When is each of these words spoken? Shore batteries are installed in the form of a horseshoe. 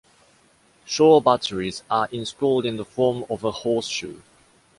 Shore 0.83 1.21
batteries 1.21 1.83
are 1.87 2.09
installed 2.11 2.65
in 2.65 2.77
the 2.77 2.85
form 2.85 3.23
of 3.29 3.43
a 3.43 3.51
horseshoe. 3.51 4.19